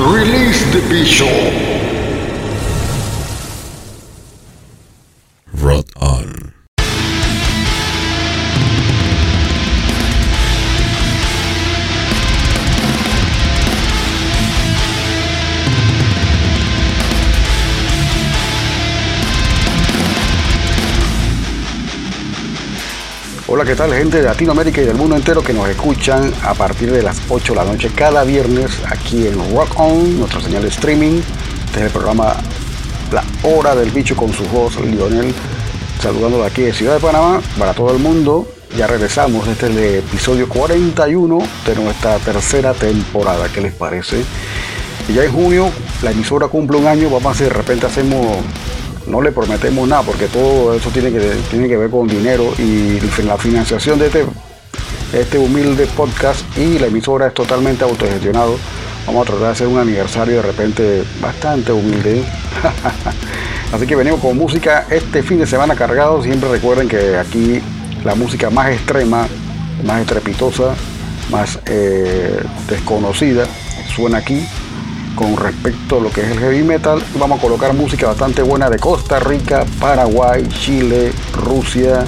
[0.00, 1.77] Release the Bishop.
[23.50, 26.92] Hola, ¿qué tal gente de Latinoamérica y del mundo entero que nos escuchan a partir
[26.92, 30.68] de las 8 de la noche cada viernes aquí en Rock On, nuestra señal de
[30.68, 31.22] streaming,
[31.72, 32.36] desde el programa
[33.10, 35.32] La Hora del Bicho con su voz, Lionel,
[35.98, 38.46] saludándolo aquí de Ciudad de Panamá para todo el mundo.
[38.76, 44.24] Ya regresamos, este es el episodio 41 de nuestra tercera temporada, ¿qué les parece?
[45.08, 45.70] Y ya en junio
[46.02, 48.44] la emisora cumple un año, vamos a hacer, de repente hacemos
[49.08, 51.20] no le prometemos nada porque todo eso tiene que,
[51.50, 54.24] tiene que ver con dinero y la financiación de este,
[55.12, 58.56] este humilde podcast y la emisora es totalmente autogestionado.
[59.06, 62.22] Vamos a tratar de hacer un aniversario de repente bastante humilde.
[63.72, 66.22] Así que venimos con música este fin de semana cargado.
[66.22, 67.60] Siempre recuerden que aquí
[68.04, 69.26] la música más extrema,
[69.84, 70.74] más estrepitosa,
[71.30, 73.46] más eh, desconocida
[73.94, 74.46] suena aquí
[75.18, 77.02] con respecto a lo que es el heavy metal.
[77.18, 82.04] Vamos a colocar música bastante buena de Costa Rica, Paraguay, Chile, Rusia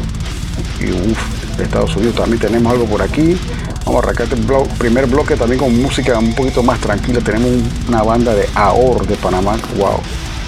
[0.78, 3.36] y uf, Estados Unidos también tenemos algo por aquí.
[3.84, 7.20] Vamos a arrancar el blo primer bloque también con música un poquito más tranquila.
[7.20, 9.98] Tenemos un, una banda de AOR de Panamá, wow,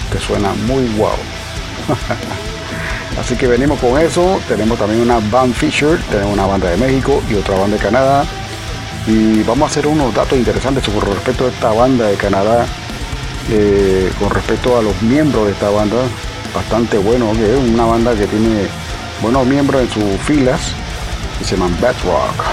[0.09, 1.09] que suena muy wow.
[3.19, 4.39] Así que venimos con eso.
[4.47, 8.25] Tenemos también una band Fisher, tenemos una banda de México y otra banda de Canadá
[9.07, 12.65] y vamos a hacer unos datos interesantes sobre respecto a esta banda de Canadá,
[13.49, 15.97] eh, con respecto a los miembros de esta banda,
[16.55, 18.67] bastante bueno, que es una banda que tiene
[19.21, 20.59] buenos miembros en sus filas,
[21.41, 22.45] y se llaman Bad Rock.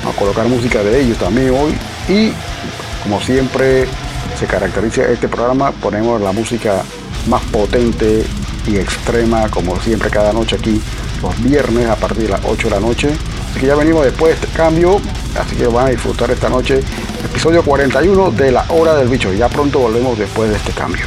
[0.00, 1.76] Vamos a colocar música de ellos también hoy
[2.08, 2.32] y
[3.02, 3.86] como siempre
[4.38, 6.82] se caracteriza este programa, ponemos la música
[7.28, 8.24] más potente
[8.66, 10.80] y extrema, como siempre cada noche aquí,
[11.22, 13.08] los viernes a partir de las 8 de la noche.
[13.50, 15.00] Así que ya venimos después de este cambio,
[15.38, 16.80] así que van a disfrutar esta noche
[17.24, 19.32] episodio 41 de la hora del bicho.
[19.32, 21.06] Ya pronto volvemos después de este cambio.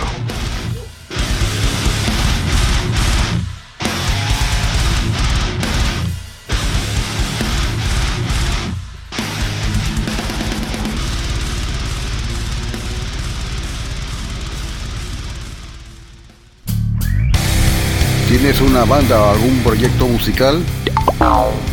[18.27, 20.61] ¿Tienes una banda o algún proyecto musical?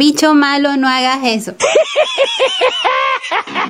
[0.00, 1.52] Bicho malo, no hagas eso.